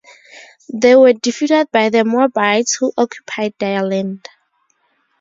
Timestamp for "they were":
0.73-1.13